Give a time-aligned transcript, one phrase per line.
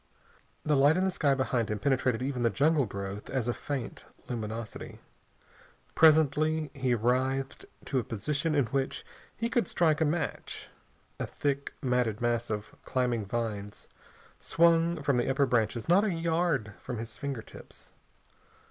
[0.65, 4.05] The light in the sky behind him penetrated even the jungle growth as a faint
[4.27, 4.97] luminosity.
[5.93, 9.05] Presently he writhed to a position in which
[9.37, 10.69] he could strike a match.
[11.19, 13.87] A thick, matted mass of climbing vines
[14.39, 17.91] swung from the upper branches not a yard from his fingertips.